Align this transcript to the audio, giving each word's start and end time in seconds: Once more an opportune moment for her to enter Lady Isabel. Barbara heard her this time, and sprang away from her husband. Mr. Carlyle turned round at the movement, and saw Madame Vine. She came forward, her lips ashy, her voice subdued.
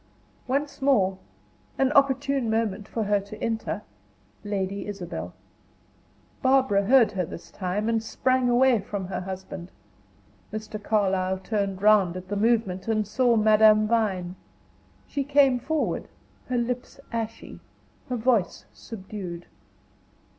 Once 0.47 0.81
more 0.81 1.19
an 1.77 1.91
opportune 1.91 2.49
moment 2.49 2.87
for 2.87 3.03
her 3.03 3.19
to 3.19 3.39
enter 3.39 3.83
Lady 4.43 4.87
Isabel. 4.87 5.31
Barbara 6.41 6.85
heard 6.85 7.11
her 7.11 7.23
this 7.23 7.51
time, 7.51 7.87
and 7.87 8.01
sprang 8.01 8.49
away 8.49 8.79
from 8.79 9.09
her 9.09 9.19
husband. 9.21 9.69
Mr. 10.51 10.81
Carlyle 10.81 11.37
turned 11.37 11.83
round 11.83 12.17
at 12.17 12.29
the 12.29 12.35
movement, 12.35 12.87
and 12.87 13.05
saw 13.05 13.35
Madame 13.35 13.87
Vine. 13.87 14.33
She 15.05 15.23
came 15.23 15.59
forward, 15.59 16.07
her 16.47 16.57
lips 16.57 16.99
ashy, 17.11 17.59
her 18.09 18.17
voice 18.17 18.65
subdued. 18.73 19.45